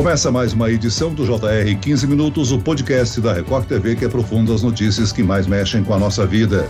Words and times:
Começa 0.00 0.32
mais 0.32 0.54
uma 0.54 0.70
edição 0.70 1.12
do 1.12 1.26
JR 1.26 1.78
15 1.78 2.06
Minutos, 2.06 2.52
o 2.52 2.58
podcast 2.58 3.20
da 3.20 3.34
Record 3.34 3.66
TV 3.66 3.94
que 3.94 4.06
aprofunda 4.06 4.54
as 4.54 4.62
notícias 4.62 5.12
que 5.12 5.22
mais 5.22 5.46
mexem 5.46 5.84
com 5.84 5.92
a 5.92 5.98
nossa 5.98 6.26
vida. 6.26 6.66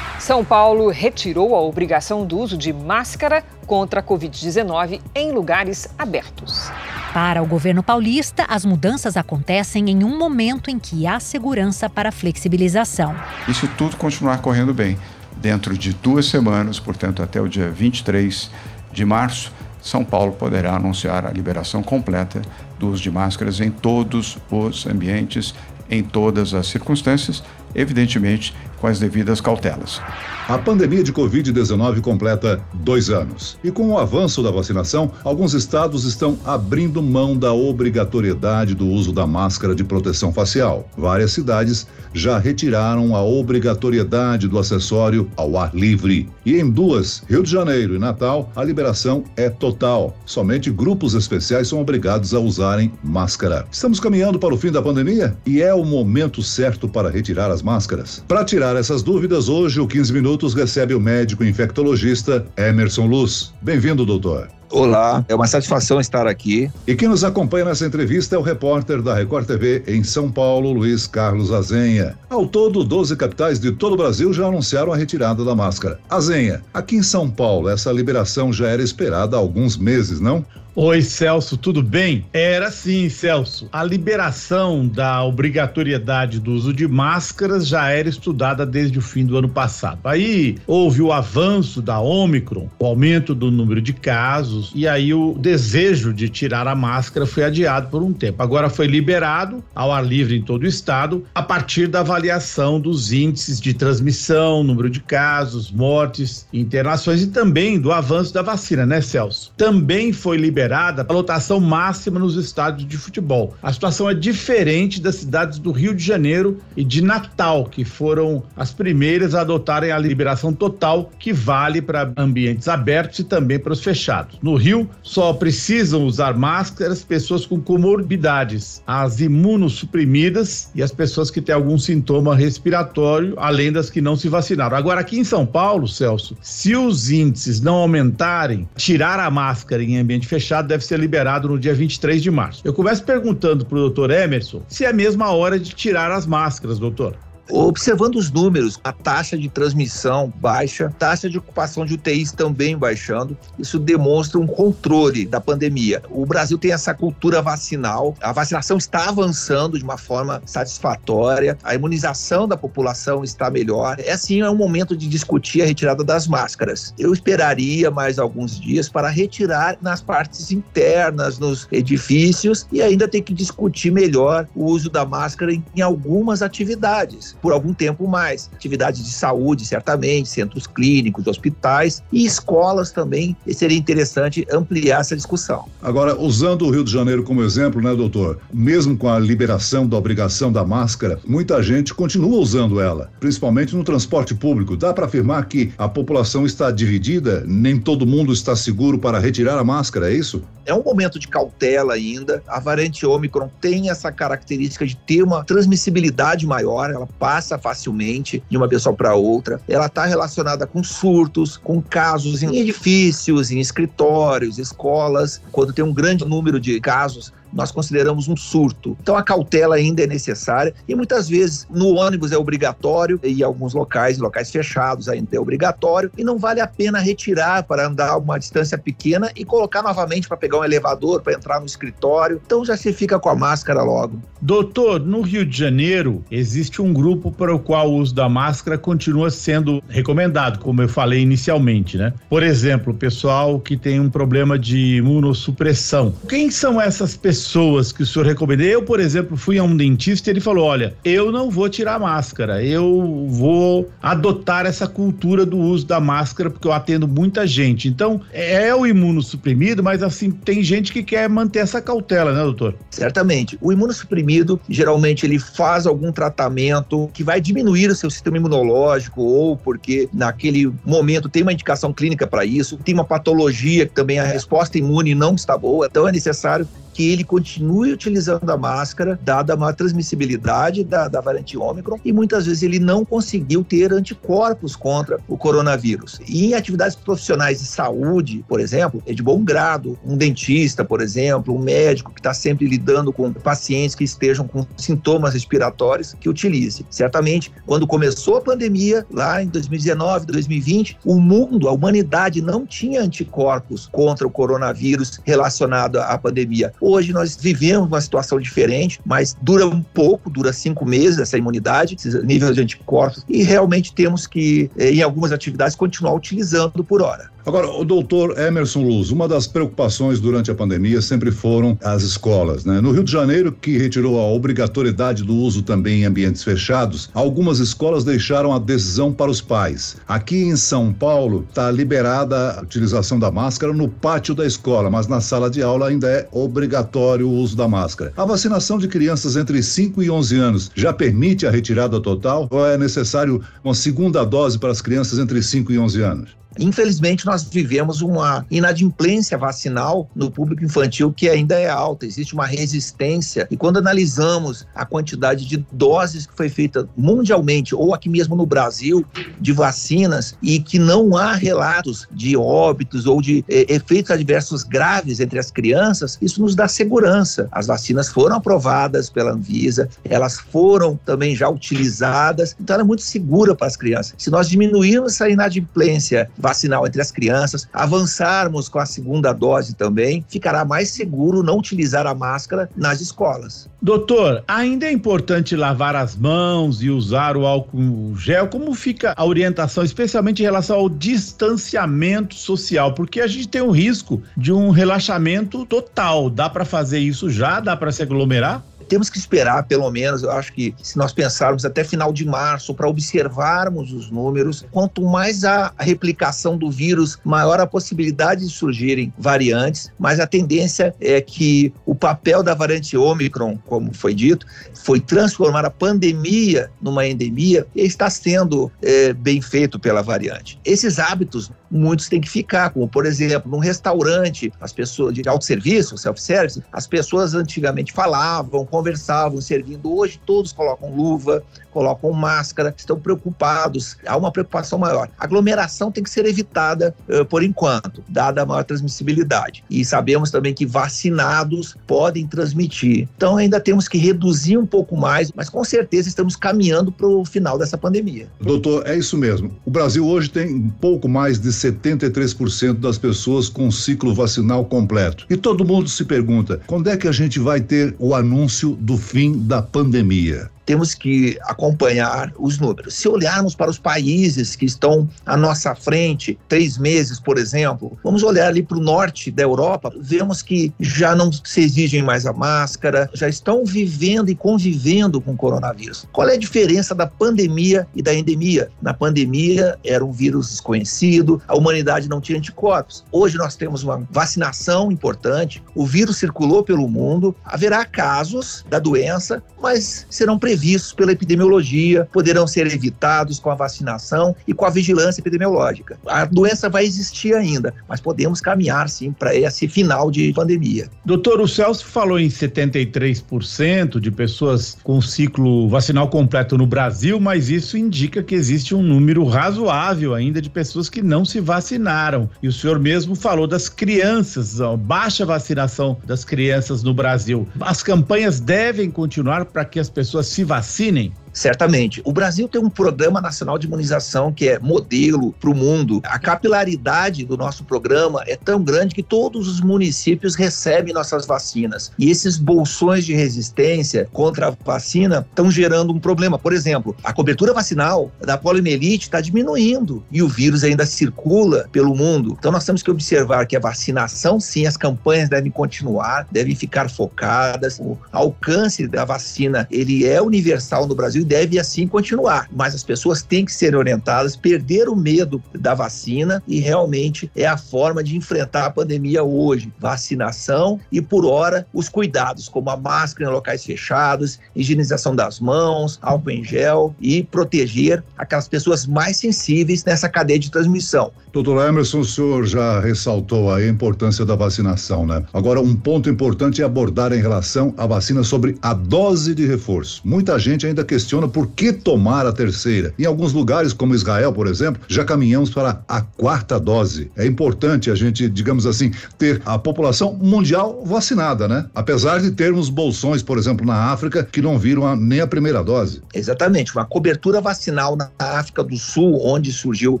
São 0.18 0.44
Paulo 0.44 0.90
retirou 0.90 1.54
a 1.54 1.60
obrigação 1.60 2.26
do 2.26 2.36
uso 2.36 2.58
de 2.58 2.72
máscara 2.72 3.44
contra 3.68 4.00
a 4.00 4.02
Covid-19 4.02 5.00
em 5.14 5.30
lugares 5.30 5.88
abertos. 5.96 6.72
Para 7.14 7.40
o 7.40 7.46
governo 7.46 7.84
paulista, 7.84 8.44
as 8.48 8.64
mudanças 8.64 9.16
acontecem 9.16 9.88
em 9.88 10.02
um 10.02 10.18
momento 10.18 10.68
em 10.68 10.76
que 10.76 11.06
há 11.06 11.20
segurança 11.20 11.88
para 11.88 12.10
flexibilização. 12.10 13.14
E 13.46 13.54
se 13.54 13.68
tudo 13.68 13.96
continuar 13.96 14.38
correndo 14.38 14.74
bem, 14.74 14.98
dentro 15.36 15.78
de 15.78 15.92
duas 15.92 16.26
semanas, 16.26 16.80
portanto 16.80 17.22
até 17.22 17.40
o 17.40 17.46
dia 17.46 17.70
23 17.70 18.50
de 18.92 19.04
março, 19.04 19.52
São 19.80 20.04
Paulo 20.04 20.32
poderá 20.32 20.74
anunciar 20.74 21.26
a 21.26 21.30
liberação 21.30 21.80
completa 21.80 22.42
do 22.82 22.90
uso 22.90 23.00
de 23.00 23.10
máscaras 23.12 23.60
em 23.60 23.70
todos 23.70 24.36
os 24.50 24.86
ambientes, 24.86 25.54
em 25.88 26.02
todas 26.02 26.52
as 26.52 26.66
circunstâncias, 26.66 27.42
evidentemente 27.74 28.52
com 28.80 28.88
as 28.88 28.98
devidas 28.98 29.40
cautelas. 29.40 30.02
A 30.48 30.58
pandemia 30.58 31.04
de 31.04 31.12
Covid-19 31.12 32.00
completa 32.00 32.60
dois 32.74 33.10
anos. 33.10 33.56
E 33.62 33.70
com 33.70 33.90
o 33.90 33.98
avanço 33.98 34.42
da 34.42 34.50
vacinação, 34.50 35.12
alguns 35.22 35.54
estados 35.54 36.04
estão 36.04 36.36
abrindo 36.44 37.00
mão 37.00 37.36
da 37.36 37.52
obrigatoriedade 37.52 38.74
do 38.74 38.88
uso 38.88 39.12
da 39.12 39.24
máscara 39.24 39.72
de 39.72 39.84
proteção 39.84 40.32
facial. 40.32 40.88
Várias 40.98 41.30
cidades 41.30 41.86
já 42.12 42.38
retiraram 42.38 43.14
a 43.14 43.22
obrigatoriedade 43.22 44.48
do 44.48 44.58
acessório 44.58 45.30
ao 45.36 45.56
ar 45.56 45.72
livre. 45.74 46.28
E 46.44 46.56
em 46.56 46.68
duas, 46.68 47.22
Rio 47.28 47.44
de 47.44 47.50
Janeiro 47.50 47.94
e 47.94 47.98
Natal, 48.00 48.50
a 48.56 48.64
liberação 48.64 49.22
é 49.36 49.48
total. 49.48 50.16
Somente 50.26 50.72
grupos 50.72 51.14
especiais 51.14 51.68
são 51.68 51.80
obrigados 51.80 52.34
a 52.34 52.40
usarem 52.40 52.92
máscara. 53.02 53.64
Estamos 53.70 54.00
caminhando 54.00 54.40
para 54.40 54.52
o 54.52 54.58
fim 54.58 54.72
da 54.72 54.82
pandemia 54.82 55.36
e 55.46 55.62
é 55.62 55.72
o 55.72 55.84
momento 55.84 56.42
certo 56.42 56.88
para 56.88 57.10
retirar 57.10 57.50
as 57.50 57.62
máscaras. 57.62 58.24
Para 58.26 58.44
tirar 58.44 58.74
essas 58.74 59.04
dúvidas, 59.04 59.48
hoje 59.48 59.80
o 59.80 59.86
15 59.86 60.12
Minutos 60.12 60.31
recebe 60.54 60.94
o 60.94 61.00
médico 61.00 61.44
infectologista 61.44 62.46
Emerson 62.56 63.06
Luz. 63.06 63.52
Bem-vindo, 63.60 64.06
doutor. 64.06 64.48
Olá, 64.72 65.22
é 65.28 65.34
uma 65.34 65.46
satisfação 65.46 66.00
estar 66.00 66.26
aqui. 66.26 66.70
E 66.86 66.94
quem 66.94 67.06
nos 67.06 67.22
acompanha 67.22 67.66
nessa 67.66 67.84
entrevista 67.84 68.36
é 68.36 68.38
o 68.38 68.42
repórter 68.42 69.02
da 69.02 69.14
Record 69.14 69.46
TV 69.46 69.82
em 69.86 70.02
São 70.02 70.32
Paulo, 70.32 70.72
Luiz 70.72 71.06
Carlos 71.06 71.52
Azenha. 71.52 72.16
Ao 72.30 72.46
todo, 72.46 72.82
12 72.82 73.14
capitais 73.16 73.60
de 73.60 73.70
todo 73.72 73.92
o 73.92 73.96
Brasil 73.98 74.32
já 74.32 74.46
anunciaram 74.46 74.90
a 74.90 74.96
retirada 74.96 75.44
da 75.44 75.54
máscara. 75.54 76.00
Azenha, 76.08 76.62
aqui 76.72 76.96
em 76.96 77.02
São 77.02 77.28
Paulo, 77.28 77.68
essa 77.68 77.92
liberação 77.92 78.50
já 78.50 78.66
era 78.66 78.82
esperada 78.82 79.36
há 79.36 79.38
alguns 79.38 79.76
meses, 79.76 80.20
não? 80.20 80.42
Oi, 80.74 81.02
Celso, 81.02 81.58
tudo 81.58 81.82
bem? 81.82 82.24
Era 82.32 82.70
sim, 82.70 83.10
Celso. 83.10 83.68
A 83.70 83.84
liberação 83.84 84.88
da 84.88 85.22
obrigatoriedade 85.22 86.40
do 86.40 86.52
uso 86.52 86.72
de 86.72 86.88
máscaras 86.88 87.68
já 87.68 87.90
era 87.90 88.08
estudada 88.08 88.64
desde 88.64 88.98
o 88.98 89.02
fim 89.02 89.26
do 89.26 89.36
ano 89.36 89.50
passado. 89.50 89.98
Aí 90.02 90.56
houve 90.66 91.02
o 91.02 91.12
avanço 91.12 91.82
da 91.82 92.00
Omicron, 92.00 92.70
o 92.78 92.86
aumento 92.86 93.34
do 93.34 93.50
número 93.50 93.82
de 93.82 93.92
casos, 93.92 94.61
e 94.74 94.86
aí 94.86 95.12
o 95.14 95.34
desejo 95.38 96.12
de 96.12 96.28
tirar 96.28 96.68
a 96.68 96.74
máscara 96.74 97.26
foi 97.26 97.44
adiado 97.44 97.88
por 97.88 98.02
um 98.02 98.12
tempo. 98.12 98.42
Agora 98.42 98.68
foi 98.68 98.86
liberado 98.86 99.62
ao 99.74 99.90
ar 99.90 100.04
livre 100.04 100.36
em 100.36 100.42
todo 100.42 100.62
o 100.62 100.66
estado, 100.66 101.24
a 101.34 101.42
partir 101.42 101.86
da 101.86 102.00
avaliação 102.00 102.80
dos 102.80 103.12
índices 103.12 103.60
de 103.60 103.74
transmissão, 103.74 104.62
número 104.62 104.90
de 104.90 105.00
casos, 105.00 105.70
mortes, 105.70 106.46
internações 106.52 107.22
e 107.22 107.28
também 107.28 107.80
do 107.80 107.92
avanço 107.92 108.32
da 108.32 108.42
vacina, 108.42 108.84
né, 108.86 109.00
Celso? 109.00 109.52
Também 109.56 110.12
foi 110.12 110.36
liberada 110.36 111.04
a 111.08 111.12
lotação 111.12 111.60
máxima 111.60 112.18
nos 112.18 112.36
estádios 112.36 112.88
de 112.88 112.96
futebol. 112.96 113.54
A 113.62 113.72
situação 113.72 114.08
é 114.08 114.14
diferente 114.14 115.00
das 115.00 115.16
cidades 115.16 115.58
do 115.58 115.72
Rio 115.72 115.94
de 115.94 116.04
Janeiro 116.04 116.58
e 116.76 116.84
de 116.84 117.02
Natal, 117.02 117.64
que 117.64 117.84
foram 117.84 118.42
as 118.56 118.72
primeiras 118.72 119.34
a 119.34 119.40
adotarem 119.40 119.90
a 119.90 119.98
liberação 119.98 120.52
total, 120.52 121.10
que 121.18 121.32
vale 121.32 121.80
para 121.80 122.12
ambientes 122.16 122.68
abertos 122.68 123.20
e 123.20 123.24
também 123.24 123.58
para 123.58 123.72
os 123.72 123.82
fechados. 123.82 124.38
No 124.42 124.51
Rio, 124.56 124.88
só 125.02 125.32
precisam 125.32 126.04
usar 126.04 126.36
máscaras 126.36 127.02
pessoas 127.02 127.46
com 127.46 127.60
comorbidades, 127.60 128.82
as 128.86 129.20
imunossuprimidas 129.20 130.70
e 130.74 130.82
as 130.82 130.92
pessoas 130.92 131.30
que 131.30 131.40
têm 131.40 131.54
algum 131.54 131.78
sintoma 131.78 132.34
respiratório, 132.34 133.34
além 133.38 133.72
das 133.72 133.90
que 133.90 134.00
não 134.00 134.16
se 134.16 134.28
vacinaram. 134.28 134.76
Agora, 134.76 135.00
aqui 135.00 135.18
em 135.18 135.24
São 135.24 135.46
Paulo, 135.46 135.88
Celso, 135.88 136.36
se 136.40 136.76
os 136.76 137.10
índices 137.10 137.60
não 137.60 137.76
aumentarem, 137.76 138.68
tirar 138.76 139.18
a 139.18 139.30
máscara 139.30 139.82
em 139.82 139.98
ambiente 139.98 140.26
fechado 140.26 140.42
fechado 140.42 140.68
deve 140.68 140.84
ser 140.84 140.98
liberado 140.98 141.48
no 141.48 141.58
dia 141.58 141.74
23 141.74 142.22
de 142.22 142.30
março. 142.30 142.62
Eu 142.64 142.74
começo 142.74 143.04
perguntando 143.04 143.64
para 143.64 143.78
o 143.78 143.80
doutor 143.80 144.10
Emerson 144.10 144.62
se 144.68 144.84
é 144.84 144.88
a 144.88 144.92
mesma 144.92 145.30
hora 145.30 145.58
de 145.58 145.70
tirar 145.74 146.10
as 146.10 146.26
máscaras, 146.26 146.78
doutor. 146.78 147.16
Observando 147.50 148.16
os 148.16 148.30
números, 148.30 148.80
a 148.84 148.92
taxa 148.92 149.36
de 149.36 149.48
transmissão 149.48 150.32
baixa, 150.36 150.94
taxa 150.98 151.28
de 151.28 151.38
ocupação 151.38 151.84
de 151.84 151.94
UTIs 151.94 152.32
também 152.32 152.78
baixando, 152.78 153.36
isso 153.58 153.78
demonstra 153.78 154.38
um 154.38 154.46
controle 154.46 155.26
da 155.26 155.40
pandemia. 155.40 156.02
O 156.08 156.24
Brasil 156.24 156.56
tem 156.56 156.72
essa 156.72 156.94
cultura 156.94 157.42
vacinal, 157.42 158.16
a 158.22 158.32
vacinação 158.32 158.78
está 158.78 159.08
avançando 159.08 159.76
de 159.76 159.84
uma 159.84 159.98
forma 159.98 160.40
satisfatória, 160.46 161.58
a 161.64 161.74
imunização 161.74 162.46
da 162.46 162.56
população 162.56 163.24
está 163.24 163.50
melhor. 163.50 163.96
É 163.98 164.12
assim, 164.12 164.40
é 164.40 164.48
um 164.48 164.56
momento 164.56 164.96
de 164.96 165.08
discutir 165.08 165.62
a 165.62 165.66
retirada 165.66 166.04
das 166.04 166.28
máscaras. 166.28 166.94
Eu 166.98 167.12
esperaria 167.12 167.90
mais 167.90 168.18
alguns 168.18 168.58
dias 168.58 168.88
para 168.88 169.08
retirar 169.08 169.76
nas 169.82 170.00
partes 170.00 170.52
internas, 170.52 171.38
nos 171.38 171.66
edifícios, 171.72 172.66
e 172.72 172.80
ainda 172.80 173.08
tem 173.08 173.22
que 173.22 173.34
discutir 173.34 173.90
melhor 173.90 174.48
o 174.54 174.64
uso 174.64 174.88
da 174.88 175.04
máscara 175.04 175.52
em 175.52 175.82
algumas 175.82 176.40
atividades 176.40 177.31
por 177.40 177.52
algum 177.52 177.72
tempo 177.72 178.06
mais. 178.06 178.50
Atividades 178.54 179.04
de 179.04 179.10
saúde, 179.10 179.64
certamente, 179.64 180.28
centros 180.28 180.66
clínicos, 180.66 181.26
hospitais 181.26 182.02
e 182.12 182.24
escolas 182.24 182.90
também. 182.90 183.36
E 183.46 183.54
seria 183.54 183.78
interessante 183.78 184.46
ampliar 184.50 185.00
essa 185.00 185.16
discussão. 185.16 185.64
Agora, 185.80 186.18
usando 186.20 186.66
o 186.66 186.70
Rio 186.70 186.84
de 186.84 186.92
Janeiro 186.92 187.22
como 187.22 187.42
exemplo, 187.42 187.80
né, 187.80 187.94
doutor? 187.94 188.40
Mesmo 188.52 188.96
com 188.96 189.08
a 189.08 189.18
liberação 189.18 189.86
da 189.86 189.96
obrigação 189.96 190.52
da 190.52 190.64
máscara, 190.64 191.18
muita 191.26 191.62
gente 191.62 191.94
continua 191.94 192.38
usando 192.38 192.80
ela, 192.80 193.10
principalmente 193.20 193.74
no 193.74 193.84
transporte 193.84 194.34
público. 194.34 194.76
Dá 194.76 194.92
para 194.92 195.06
afirmar 195.06 195.46
que 195.46 195.72
a 195.78 195.88
população 195.88 196.44
está 196.44 196.70
dividida? 196.70 197.44
Nem 197.46 197.78
todo 197.78 198.06
mundo 198.06 198.32
está 198.32 198.54
seguro 198.56 198.98
para 198.98 199.18
retirar 199.18 199.58
a 199.58 199.64
máscara, 199.64 200.10
é 200.10 200.14
isso? 200.14 200.42
É 200.64 200.72
um 200.72 200.82
momento 200.82 201.18
de 201.18 201.26
cautela 201.26 201.94
ainda. 201.94 202.42
A 202.46 202.60
variante 202.60 203.04
Omicron 203.04 203.50
tem 203.60 203.90
essa 203.90 204.12
característica 204.12 204.86
de 204.86 204.96
ter 204.96 205.22
uma 205.22 205.44
transmissibilidade 205.44 206.46
maior, 206.46 206.90
ela 206.90 207.06
passa 207.22 207.56
facilmente 207.56 208.42
de 208.50 208.56
uma 208.56 208.66
pessoa 208.66 208.92
para 208.96 209.14
outra. 209.14 209.60
Ela 209.68 209.86
está 209.86 210.06
relacionada 210.06 210.66
com 210.66 210.82
surtos, 210.82 211.56
com 211.56 211.80
casos 211.80 212.42
em 212.42 212.56
edifícios, 212.56 213.52
em 213.52 213.60
escritórios, 213.60 214.58
escolas. 214.58 215.40
Quando 215.52 215.72
tem 215.72 215.84
um 215.84 215.94
grande 215.94 216.24
número 216.24 216.58
de 216.58 216.80
casos, 216.80 217.32
nós 217.52 217.70
consideramos 217.70 218.28
um 218.28 218.36
surto. 218.36 218.96
Então 219.00 219.16
a 219.16 219.22
cautela 219.22 219.76
ainda 219.76 220.02
é 220.02 220.06
necessária 220.06 220.74
e 220.88 220.94
muitas 220.94 221.28
vezes 221.28 221.66
no 221.70 221.94
ônibus 221.94 222.32
é 222.32 222.36
obrigatório 222.36 223.20
e 223.22 223.40
em 223.40 223.42
alguns 223.42 223.74
locais, 223.74 224.18
locais 224.18 224.50
fechados 224.50 225.08
ainda 225.08 225.28
é 225.32 225.40
obrigatório 225.40 226.10
e 226.16 226.24
não 226.24 226.38
vale 226.38 226.60
a 226.60 226.66
pena 226.66 226.98
retirar 226.98 227.64
para 227.64 227.86
andar 227.86 228.16
uma 228.16 228.38
distância 228.38 228.78
pequena 228.78 229.30
e 229.36 229.44
colocar 229.44 229.82
novamente 229.82 230.28
para 230.28 230.36
pegar 230.36 230.58
um 230.58 230.64
elevador, 230.64 231.22
para 231.22 231.34
entrar 231.34 231.60
no 231.60 231.66
escritório. 231.66 232.40
Então 232.44 232.64
já 232.64 232.76
se 232.76 232.92
fica 232.92 233.18
com 233.18 233.28
a 233.28 233.34
máscara 233.34 233.82
logo. 233.82 234.20
Doutor, 234.40 235.00
no 235.00 235.20
Rio 235.20 235.44
de 235.44 235.56
Janeiro 235.56 236.24
existe 236.30 236.80
um 236.80 236.92
grupo 236.92 237.30
para 237.30 237.54
o 237.54 237.58
qual 237.58 237.90
o 237.90 237.96
uso 237.96 238.14
da 238.14 238.28
máscara 238.28 238.76
continua 238.76 239.30
sendo 239.30 239.82
recomendado, 239.88 240.58
como 240.58 240.82
eu 240.82 240.88
falei 240.88 241.20
inicialmente, 241.20 241.96
né? 241.96 242.12
Por 242.28 242.42
exemplo, 242.42 242.92
o 242.92 242.96
pessoal 242.96 243.60
que 243.60 243.76
tem 243.76 244.00
um 244.00 244.10
problema 244.10 244.58
de 244.58 244.96
imunossupressão. 244.96 246.14
Quem 246.28 246.50
são 246.50 246.80
essas 246.80 247.16
pessoas? 247.16 247.41
Pessoas 247.42 247.90
que 247.92 248.02
o 248.02 248.06
senhor 248.06 248.24
recomenda. 248.24 248.62
Eu, 248.62 248.82
por 248.82 249.00
exemplo, 249.00 249.36
fui 249.36 249.58
a 249.58 249.64
um 249.64 249.76
dentista 249.76 250.30
e 250.30 250.32
ele 250.32 250.40
falou: 250.40 250.64
olha, 250.64 250.94
eu 251.04 251.32
não 251.32 251.50
vou 251.50 251.68
tirar 251.68 251.98
máscara, 251.98 252.64
eu 252.64 253.26
vou 253.28 253.90
adotar 254.00 254.64
essa 254.64 254.86
cultura 254.86 255.44
do 255.44 255.58
uso 255.58 255.84
da 255.86 256.00
máscara, 256.00 256.48
porque 256.48 256.66
eu 256.66 256.72
atendo 256.72 257.08
muita 257.08 257.46
gente. 257.46 257.88
Então, 257.88 258.20
é 258.32 258.72
o 258.74 258.86
imunossuprimido, 258.86 259.82
mas 259.82 260.02
assim, 260.02 260.30
tem 260.30 260.62
gente 260.62 260.92
que 260.92 261.02
quer 261.02 261.28
manter 261.28 261.58
essa 261.58 261.80
cautela, 261.80 262.32
né, 262.32 262.42
doutor? 262.42 262.74
Certamente. 262.90 263.58
O 263.60 263.72
imunossuprimido, 263.72 264.60
geralmente, 264.68 265.26
ele 265.26 265.38
faz 265.38 265.86
algum 265.86 266.12
tratamento 266.12 267.10
que 267.12 267.24
vai 267.24 267.40
diminuir 267.40 267.90
o 267.90 267.96
seu 267.96 268.10
sistema 268.10 268.36
imunológico, 268.36 269.22
ou 269.22 269.56
porque 269.56 270.08
naquele 270.12 270.72
momento 270.84 271.28
tem 271.28 271.42
uma 271.42 271.52
indicação 271.52 271.92
clínica 271.92 272.26
para 272.26 272.44
isso, 272.44 272.76
tem 272.78 272.94
uma 272.94 273.04
patologia 273.04 273.86
que 273.86 273.94
também 273.94 274.18
a 274.18 274.24
resposta 274.24 274.78
imune 274.78 275.14
não 275.14 275.34
está 275.34 275.58
boa, 275.58 275.86
então 275.90 276.06
é 276.06 276.12
necessário 276.12 276.66
que 276.92 277.10
ele 277.10 277.24
continue 277.24 277.92
utilizando 277.92 278.50
a 278.50 278.56
máscara, 278.56 279.18
dada 279.22 279.54
a 279.54 279.56
maior 279.56 279.74
transmissibilidade 279.74 280.84
da, 280.84 281.08
da 281.08 281.20
variante 281.20 281.56
Ômicron, 281.56 281.98
e 282.04 282.12
muitas 282.12 282.46
vezes 282.46 282.62
ele 282.62 282.78
não 282.78 283.04
conseguiu 283.04 283.64
ter 283.64 283.92
anticorpos 283.92 284.76
contra 284.76 285.18
o 285.28 285.36
coronavírus. 285.36 286.20
E 286.28 286.46
em 286.46 286.54
atividades 286.54 286.96
profissionais 286.96 287.60
de 287.60 287.66
saúde, 287.66 288.44
por 288.48 288.60
exemplo, 288.60 289.02
é 289.06 289.12
de 289.12 289.22
bom 289.22 289.42
grado 289.42 289.98
um 290.04 290.16
dentista, 290.16 290.84
por 290.84 291.00
exemplo, 291.00 291.54
um 291.54 291.58
médico 291.58 292.12
que 292.12 292.20
está 292.20 292.34
sempre 292.34 292.66
lidando 292.66 293.12
com 293.12 293.32
pacientes 293.32 293.94
que 293.94 294.04
estejam 294.04 294.46
com 294.46 294.66
sintomas 294.76 295.34
respiratórios, 295.34 296.14
que 296.18 296.28
utilize. 296.28 296.84
Certamente, 296.90 297.52
quando 297.66 297.86
começou 297.86 298.36
a 298.36 298.40
pandemia, 298.40 299.06
lá 299.10 299.42
em 299.42 299.46
2019, 299.46 300.26
2020, 300.26 300.98
o 301.04 301.20
mundo, 301.20 301.68
a 301.68 301.72
humanidade 301.72 302.40
não 302.42 302.66
tinha 302.66 303.00
anticorpos 303.00 303.88
contra 303.90 304.26
o 304.26 304.30
coronavírus 304.30 305.20
relacionado 305.24 305.98
à 305.98 306.16
pandemia. 306.18 306.72
Hoje 306.84 307.12
nós 307.12 307.36
vivemos 307.36 307.86
uma 307.86 308.00
situação 308.00 308.40
diferente, 308.40 309.00
mas 309.04 309.36
dura 309.40 309.64
um 309.64 309.80
pouco, 309.80 310.28
dura 310.28 310.52
cinco 310.52 310.84
meses 310.84 311.20
essa 311.20 311.38
imunidade, 311.38 311.94
esse 311.94 312.20
nível 312.24 312.52
de 312.52 312.60
anticorpos, 312.60 313.24
e 313.28 313.44
realmente 313.44 313.94
temos 313.94 314.26
que, 314.26 314.68
eh, 314.76 314.90
em 314.90 315.00
algumas 315.00 315.30
atividades, 315.30 315.76
continuar 315.76 316.12
utilizando 316.12 316.82
por 316.82 317.00
hora. 317.00 317.30
Agora, 317.44 317.68
o 317.68 317.84
doutor 317.84 318.38
Emerson 318.38 318.82
Luz, 318.82 319.10
uma 319.10 319.26
das 319.26 319.48
preocupações 319.48 320.20
durante 320.20 320.48
a 320.50 320.54
pandemia 320.54 321.02
sempre 321.02 321.32
foram 321.32 321.76
as 321.82 322.04
escolas, 322.04 322.64
né? 322.64 322.80
No 322.80 322.92
Rio 322.92 323.02
de 323.02 323.10
Janeiro, 323.10 323.50
que 323.50 323.76
retirou 323.76 324.20
a 324.20 324.32
obrigatoriedade 324.32 325.24
do 325.24 325.34
uso 325.34 325.62
também 325.62 326.02
em 326.02 326.04
ambientes 326.04 326.44
fechados, 326.44 327.10
algumas 327.12 327.58
escolas 327.58 328.04
deixaram 328.04 328.52
a 328.52 328.60
decisão 328.60 329.12
para 329.12 329.28
os 329.28 329.40
pais. 329.40 329.96
Aqui 330.06 330.44
em 330.44 330.54
São 330.54 330.92
Paulo, 330.92 331.44
está 331.48 331.68
liberada 331.68 332.52
a 332.52 332.62
utilização 332.62 333.18
da 333.18 333.32
máscara 333.32 333.72
no 333.72 333.88
pátio 333.88 334.36
da 334.36 334.46
escola, 334.46 334.88
mas 334.88 335.08
na 335.08 335.20
sala 335.20 335.50
de 335.50 335.62
aula 335.62 335.88
ainda 335.88 336.08
é 336.08 336.28
obrigatório 336.30 337.26
o 337.28 337.32
uso 337.32 337.56
da 337.56 337.66
máscara. 337.66 338.12
A 338.16 338.24
vacinação 338.24 338.78
de 338.78 338.86
crianças 338.86 339.34
entre 339.34 339.60
5 339.64 340.00
e 340.00 340.08
11 340.08 340.36
anos 340.36 340.70
já 340.76 340.92
permite 340.92 341.44
a 341.44 341.50
retirada 341.50 342.00
total 342.00 342.46
ou 342.50 342.64
é 342.64 342.78
necessário 342.78 343.42
uma 343.64 343.74
segunda 343.74 344.24
dose 344.24 344.60
para 344.60 344.70
as 344.70 344.80
crianças 344.80 345.18
entre 345.18 345.42
5 345.42 345.72
e 345.72 345.78
11 345.78 346.02
anos? 346.02 346.41
Infelizmente, 346.58 347.26
nós 347.26 347.44
vivemos 347.44 348.02
uma 348.02 348.44
inadimplência 348.50 349.36
vacinal 349.38 350.08
no 350.14 350.30
público 350.30 350.64
infantil 350.64 351.12
que 351.12 351.28
ainda 351.28 351.58
é 351.58 351.68
alta, 351.68 352.06
existe 352.06 352.34
uma 352.34 352.46
resistência. 352.46 353.46
E 353.50 353.56
quando 353.56 353.78
analisamos 353.78 354.66
a 354.74 354.84
quantidade 354.84 355.46
de 355.46 355.64
doses 355.72 356.26
que 356.26 356.36
foi 356.36 356.48
feita 356.48 356.88
mundialmente, 356.96 357.74
ou 357.74 357.94
aqui 357.94 358.08
mesmo 358.08 358.36
no 358.36 358.46
Brasil, 358.46 359.04
de 359.40 359.52
vacinas, 359.52 360.36
e 360.42 360.60
que 360.60 360.78
não 360.78 361.16
há 361.16 361.32
relatos 361.32 362.06
de 362.10 362.36
óbitos 362.36 363.06
ou 363.06 363.20
de 363.20 363.44
eh, 363.48 363.66
efeitos 363.68 364.10
adversos 364.10 364.62
graves 364.62 365.20
entre 365.20 365.38
as 365.38 365.50
crianças, 365.50 366.18
isso 366.20 366.40
nos 366.40 366.54
dá 366.54 366.68
segurança. 366.68 367.48
As 367.52 367.66
vacinas 367.66 368.08
foram 368.08 368.36
aprovadas 368.36 369.10
pela 369.10 369.32
Anvisa, 369.32 369.88
elas 370.04 370.38
foram 370.38 370.98
também 371.04 371.34
já 371.34 371.48
utilizadas, 371.48 372.56
então 372.60 372.74
ela 372.74 372.82
é 372.82 372.86
muito 372.86 373.02
segura 373.02 373.54
para 373.54 373.66
as 373.66 373.76
crianças. 373.76 374.14
Se 374.18 374.30
nós 374.30 374.48
diminuirmos 374.48 375.12
essa 375.12 375.28
inadimplência 375.28 376.30
vacinal 376.42 376.86
entre 376.86 377.00
as 377.00 377.12
crianças, 377.12 377.68
avançarmos 377.72 378.68
com 378.68 378.80
a 378.80 378.84
segunda 378.84 379.32
dose 379.32 379.74
também, 379.74 380.24
ficará 380.28 380.64
mais 380.64 380.90
seguro 380.90 381.42
não 381.42 381.58
utilizar 381.58 382.06
a 382.06 382.14
máscara 382.14 382.68
nas 382.76 383.00
escolas. 383.00 383.70
Doutor, 383.80 384.44
ainda 384.46 384.86
é 384.86 384.92
importante 384.92 385.56
lavar 385.56 385.96
as 385.96 386.16
mãos 386.16 386.82
e 386.82 386.90
usar 386.90 387.36
o 387.36 387.46
álcool 387.46 388.16
gel. 388.16 388.48
Como 388.48 388.74
fica 388.74 389.14
a 389.16 389.24
orientação, 389.24 389.82
especialmente 389.82 390.40
em 390.40 390.44
relação 390.44 390.76
ao 390.76 390.88
distanciamento 390.88 392.34
social? 392.34 392.94
Porque 392.94 393.20
a 393.20 393.26
gente 393.26 393.48
tem 393.48 393.62
um 393.62 393.70
risco 393.70 394.22
de 394.36 394.52
um 394.52 394.70
relaxamento 394.70 395.64
total. 395.66 396.28
Dá 396.28 396.48
para 396.48 396.64
fazer 396.64 396.98
isso 396.98 397.30
já? 397.30 397.60
Dá 397.60 397.76
para 397.76 397.92
se 397.92 398.02
aglomerar? 398.02 398.62
Temos 398.92 399.08
que 399.08 399.16
esperar, 399.16 399.62
pelo 399.62 399.90
menos, 399.90 400.22
eu 400.22 400.30
acho 400.30 400.52
que 400.52 400.74
se 400.82 400.98
nós 400.98 401.14
pensarmos 401.14 401.64
até 401.64 401.82
final 401.82 402.12
de 402.12 402.26
março 402.26 402.74
para 402.74 402.86
observarmos 402.86 403.90
os 403.90 404.10
números, 404.10 404.66
quanto 404.70 405.02
mais 405.02 405.46
a 405.46 405.72
replicação 405.78 406.58
do 406.58 406.70
vírus, 406.70 407.18
maior 407.24 407.58
a 407.58 407.66
possibilidade 407.66 408.44
de 408.44 408.52
surgirem 408.52 409.10
variantes, 409.16 409.90
mas 409.98 410.20
a 410.20 410.26
tendência 410.26 410.94
é 411.00 411.22
que 411.22 411.72
o 411.86 411.94
papel 411.94 412.42
da 412.42 412.52
variante 412.52 412.94
Omicron, 412.94 413.56
como 413.66 413.94
foi 413.94 414.12
dito, 414.12 414.44
foi 414.74 415.00
transformar 415.00 415.64
a 415.64 415.70
pandemia 415.70 416.70
numa 416.78 417.06
endemia 417.06 417.66
e 417.74 417.80
está 417.80 418.10
sendo 418.10 418.70
é, 418.82 419.14
bem 419.14 419.40
feito 419.40 419.80
pela 419.80 420.02
variante. 420.02 420.60
Esses 420.66 420.98
hábitos, 420.98 421.50
muitos 421.72 422.08
têm 422.08 422.20
que 422.20 422.28
ficar, 422.28 422.70
como 422.70 422.86
por 422.86 423.06
exemplo, 423.06 423.50
num 423.50 423.58
restaurante, 423.58 424.52
as 424.60 424.72
pessoas 424.72 425.14
de 425.14 425.26
autosserviço, 425.26 425.96
self-service, 425.96 426.62
as 426.70 426.86
pessoas 426.86 427.34
antigamente 427.34 427.92
falavam, 427.92 428.66
conversavam 428.66 429.40
servindo. 429.40 429.92
Hoje 429.96 430.20
todos 430.24 430.52
colocam 430.52 430.94
luva, 430.94 431.42
colocam 431.72 432.12
máscara, 432.12 432.72
estão 432.76 433.00
preocupados. 433.00 433.96
Há 434.06 434.16
uma 434.16 434.30
preocupação 434.30 434.78
maior. 434.78 435.08
A 435.18 435.24
aglomeração 435.24 435.90
tem 435.90 436.04
que 436.04 436.10
ser 436.10 436.26
evitada 436.26 436.94
uh, 437.08 437.24
por 437.24 437.42
enquanto, 437.42 438.04
dada 438.08 438.42
a 438.42 438.46
maior 438.46 438.62
transmissibilidade. 438.64 439.64
E 439.70 439.84
sabemos 439.84 440.30
também 440.30 440.52
que 440.52 440.66
vacinados 440.66 441.74
podem 441.86 442.26
transmitir. 442.26 443.08
Então 443.16 443.36
ainda 443.38 443.58
temos 443.58 443.88
que 443.88 443.96
reduzir 443.96 444.58
um 444.58 444.66
pouco 444.66 444.96
mais, 444.96 445.32
mas 445.34 445.48
com 445.48 445.64
certeza 445.64 446.08
estamos 446.08 446.36
caminhando 446.36 446.92
para 446.92 447.06
o 447.06 447.24
final 447.24 447.56
dessa 447.58 447.78
pandemia. 447.78 448.28
Doutor, 448.40 448.86
é 448.86 448.96
isso 448.96 449.16
mesmo. 449.16 449.50
O 449.64 449.70
Brasil 449.70 450.06
hoje 450.06 450.28
tem 450.28 450.54
um 450.54 450.70
pouco 450.70 451.08
mais 451.08 451.38
de 451.38 451.52
73% 451.62 452.74
das 452.74 452.98
pessoas 452.98 453.48
com 453.48 453.70
ciclo 453.70 454.14
vacinal 454.14 454.64
completo. 454.64 455.26
E 455.30 455.36
todo 455.36 455.64
mundo 455.64 455.88
se 455.88 456.04
pergunta: 456.04 456.60
quando 456.66 456.88
é 456.88 456.96
que 456.96 457.08
a 457.08 457.12
gente 457.12 457.38
vai 457.38 457.60
ter 457.60 457.94
o 457.98 458.14
anúncio 458.14 458.76
do 458.80 458.96
fim 458.96 459.38
da 459.38 459.62
pandemia 459.62 460.50
temos 460.72 460.94
que 460.94 461.38
acompanhar 461.42 462.32
os 462.38 462.58
números. 462.58 462.94
Se 462.94 463.06
olharmos 463.06 463.54
para 463.54 463.70
os 463.70 463.78
países 463.78 464.56
que 464.56 464.64
estão 464.64 465.06
à 465.26 465.36
nossa 465.36 465.74
frente, 465.74 466.38
três 466.48 466.78
meses, 466.78 467.20
por 467.20 467.36
exemplo, 467.36 467.98
vamos 468.02 468.22
olhar 468.22 468.46
ali 468.46 468.62
para 468.62 468.78
o 468.78 468.80
norte 468.80 469.30
da 469.30 469.42
Europa, 469.42 469.92
vemos 470.00 470.40
que 470.40 470.72
já 470.80 471.14
não 471.14 471.30
se 471.30 471.60
exigem 471.60 472.02
mais 472.02 472.24
a 472.24 472.32
máscara, 472.32 473.10
já 473.12 473.28
estão 473.28 473.66
vivendo 473.66 474.30
e 474.30 474.34
convivendo 474.34 475.20
com 475.20 475.32
o 475.32 475.36
coronavírus. 475.36 476.08
Qual 476.10 476.26
é 476.26 476.36
a 476.36 476.38
diferença 476.38 476.94
da 476.94 477.06
pandemia 477.06 477.86
e 477.94 478.00
da 478.00 478.14
endemia? 478.14 478.70
Na 478.80 478.94
pandemia 478.94 479.78
era 479.84 480.02
um 480.02 480.10
vírus 480.10 480.48
desconhecido, 480.48 481.38
a 481.46 481.54
humanidade 481.54 482.08
não 482.08 482.18
tinha 482.18 482.38
anticorpos. 482.38 483.04
Hoje 483.12 483.36
nós 483.36 483.56
temos 483.56 483.82
uma 483.82 484.08
vacinação 484.10 484.90
importante, 484.90 485.62
o 485.74 485.84
vírus 485.84 486.16
circulou 486.16 486.64
pelo 486.64 486.88
mundo, 486.88 487.36
haverá 487.44 487.84
casos 487.84 488.64
da 488.70 488.78
doença, 488.78 489.42
mas 489.60 490.06
serão 490.08 490.38
previstos 490.38 490.61
previstos 490.62 490.92
pela 490.92 491.10
epidemiologia, 491.10 492.08
poderão 492.12 492.46
ser 492.46 492.68
evitados 492.68 493.40
com 493.40 493.50
a 493.50 493.54
vacinação 493.56 494.36
e 494.46 494.54
com 494.54 494.64
a 494.64 494.70
vigilância 494.70 495.20
epidemiológica. 495.20 495.98
A 496.06 496.24
doença 496.24 496.70
vai 496.70 496.84
existir 496.84 497.34
ainda, 497.34 497.74
mas 497.88 498.00
podemos 498.00 498.40
caminhar 498.40 498.88
sim 498.88 499.10
para 499.10 499.34
esse 499.34 499.66
final 499.66 500.08
de 500.08 500.32
pandemia. 500.32 500.88
Doutor, 501.04 501.40
o 501.40 501.48
Celso 501.48 501.84
falou 501.84 502.18
em 502.20 502.28
73% 502.28 503.98
de 503.98 504.10
pessoas 504.12 504.76
com 504.84 505.02
ciclo 505.02 505.68
vacinal 505.68 506.08
completo 506.08 506.56
no 506.56 506.66
Brasil, 506.66 507.18
mas 507.18 507.48
isso 507.48 507.76
indica 507.76 508.22
que 508.22 508.34
existe 508.34 508.72
um 508.72 508.82
número 508.82 509.24
razoável 509.24 510.14
ainda 510.14 510.40
de 510.40 510.48
pessoas 510.48 510.88
que 510.88 511.02
não 511.02 511.24
se 511.24 511.40
vacinaram. 511.40 512.30
E 512.40 512.46
o 512.46 512.52
senhor 512.52 512.78
mesmo 512.78 513.16
falou 513.16 513.48
das 513.48 513.68
crianças, 513.68 514.60
a 514.60 514.76
baixa 514.76 515.26
vacinação 515.26 515.96
das 516.06 516.24
crianças 516.24 516.84
no 516.84 516.94
Brasil. 516.94 517.48
As 517.60 517.82
campanhas 517.82 518.38
devem 518.38 518.90
continuar 518.90 519.46
para 519.46 519.64
que 519.64 519.80
as 519.80 519.90
pessoas 519.90 520.26
se 520.26 520.41
vacinem 520.44 521.12
Certamente. 521.32 522.02
O 522.04 522.12
Brasil 522.12 522.46
tem 522.46 522.60
um 522.60 522.68
programa 522.68 523.20
nacional 523.20 523.58
de 523.58 523.66
imunização 523.66 524.32
que 524.32 524.48
é 524.48 524.58
modelo 524.58 525.32
para 525.32 525.50
o 525.50 525.54
mundo. 525.54 526.00
A 526.04 526.18
capilaridade 526.18 527.24
do 527.24 527.36
nosso 527.36 527.64
programa 527.64 528.22
é 528.26 528.36
tão 528.36 528.62
grande 528.62 528.94
que 528.94 529.02
todos 529.02 529.48
os 529.48 529.60
municípios 529.60 530.34
recebem 530.34 530.92
nossas 530.92 531.26
vacinas. 531.26 531.90
E 531.98 532.10
esses 532.10 532.36
bolsões 532.36 533.04
de 533.04 533.14
resistência 533.14 534.08
contra 534.12 534.48
a 534.48 534.56
vacina 534.64 535.26
estão 535.28 535.50
gerando 535.50 535.92
um 535.92 535.98
problema. 535.98 536.38
Por 536.38 536.52
exemplo, 536.52 536.94
a 537.02 537.12
cobertura 537.12 537.54
vacinal 537.54 538.12
da 538.20 538.36
poliomielite 538.36 539.06
está 539.06 539.20
diminuindo 539.20 540.04
e 540.10 540.22
o 540.22 540.28
vírus 540.28 540.64
ainda 540.64 540.84
circula 540.84 541.68
pelo 541.72 541.94
mundo. 541.94 542.36
Então 542.38 542.52
nós 542.52 542.64
temos 542.64 542.82
que 542.82 542.90
observar 542.90 543.46
que 543.46 543.56
a 543.56 543.60
vacinação, 543.60 544.38
sim, 544.38 544.66
as 544.66 544.76
campanhas 544.76 545.28
devem 545.28 545.50
continuar, 545.50 546.26
devem 546.30 546.54
ficar 546.54 546.90
focadas. 546.90 547.78
O 547.80 547.96
alcance 548.10 548.86
da 548.86 549.04
vacina 549.04 549.66
ele 549.70 550.06
é 550.06 550.20
universal 550.20 550.86
no 550.86 550.94
Brasil 550.94 551.21
Brasil 551.22 551.24
deve 551.24 551.58
assim 551.58 551.86
continuar, 551.86 552.48
mas 552.52 552.74
as 552.74 552.82
pessoas 552.82 553.22
têm 553.22 553.44
que 553.44 553.52
ser 553.52 553.74
orientadas, 553.74 554.36
perder 554.36 554.88
o 554.88 554.96
medo 554.96 555.42
da 555.54 555.74
vacina 555.74 556.42
e 556.46 556.60
realmente 556.60 557.30
é 557.34 557.46
a 557.46 557.56
forma 557.56 558.02
de 558.02 558.16
enfrentar 558.16 558.66
a 558.66 558.70
pandemia 558.70 559.22
hoje. 559.22 559.72
Vacinação 559.78 560.78
e, 560.90 561.00
por 561.00 561.24
hora, 561.24 561.66
os 561.72 561.88
cuidados, 561.88 562.48
como 562.48 562.68
a 562.70 562.76
máscara 562.76 563.30
em 563.30 563.32
locais 563.32 563.64
fechados, 563.64 564.38
higienização 564.54 565.14
das 565.14 565.40
mãos, 565.40 565.98
álcool 566.02 566.30
em 566.30 566.44
gel 566.44 566.94
e 567.00 567.22
proteger 567.22 568.02
aquelas 568.16 568.48
pessoas 568.48 568.86
mais 568.86 569.16
sensíveis 569.16 569.84
nessa 569.84 570.08
cadeia 570.08 570.38
de 570.38 570.50
transmissão. 570.50 571.12
Doutor 571.32 571.66
Emerson, 571.66 572.00
o 572.00 572.04
senhor 572.04 572.44
já 572.44 572.80
ressaltou 572.80 573.50
a 573.50 573.64
importância 573.66 574.24
da 574.24 574.36
vacinação, 574.36 575.06
né? 575.06 575.24
Agora, 575.32 575.60
um 575.60 575.74
ponto 575.74 576.10
importante 576.10 576.60
é 576.60 576.64
abordar 576.64 577.10
em 577.12 577.22
relação 577.22 577.72
à 577.78 577.86
vacina 577.86 578.22
sobre 578.22 578.54
a 578.60 578.74
dose 578.74 579.34
de 579.34 579.46
reforço. 579.46 580.02
Muita 580.04 580.38
gente 580.38 580.66
ainda 580.66 580.84
questiona 580.84 581.11
por 581.28 581.48
que 581.48 581.72
tomar 581.72 582.26
a 582.26 582.32
terceira. 582.32 582.94
Em 582.98 583.04
alguns 583.04 583.32
lugares, 583.32 583.72
como 583.72 583.94
Israel, 583.94 584.32
por 584.32 584.46
exemplo, 584.46 584.82
já 584.88 585.04
caminhamos 585.04 585.50
para 585.50 585.82
a 585.88 586.00
quarta 586.00 586.58
dose. 586.58 587.10
É 587.16 587.26
importante 587.26 587.90
a 587.90 587.94
gente, 587.94 588.28
digamos 588.28 588.66
assim, 588.66 588.92
ter 589.18 589.42
a 589.44 589.58
população 589.58 590.14
mundial 590.14 590.82
vacinada, 590.84 591.46
né? 591.46 591.66
Apesar 591.74 592.20
de 592.20 592.30
termos 592.30 592.68
bolsões, 592.68 593.22
por 593.22 593.38
exemplo, 593.38 593.66
na 593.66 593.92
África, 593.92 594.24
que 594.24 594.40
não 594.40 594.58
viram 594.58 594.86
a, 594.86 594.96
nem 594.96 595.20
a 595.20 595.26
primeira 595.26 595.62
dose. 595.62 596.02
Exatamente. 596.14 596.74
Uma 596.74 596.84
cobertura 596.84 597.40
vacinal 597.40 597.96
na 597.96 598.10
África 598.18 598.62
do 598.62 598.76
Sul, 598.76 599.20
onde 599.22 599.52
surgiu, 599.52 600.00